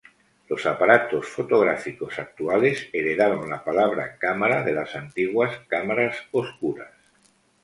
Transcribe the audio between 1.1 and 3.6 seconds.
fotográficos actuales heredaron